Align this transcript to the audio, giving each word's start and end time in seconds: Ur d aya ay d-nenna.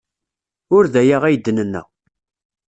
Ur 0.75 0.83
d 0.93 0.95
aya 1.01 1.17
ay 1.25 1.37
d-nenna. 1.37 1.81